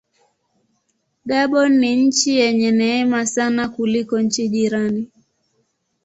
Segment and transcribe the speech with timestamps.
[1.29, 5.11] Gabon ni nchi yenye neema sana kuliko nchi jirani.